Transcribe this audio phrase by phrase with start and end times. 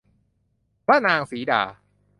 [0.85, 1.61] พระนางสีดา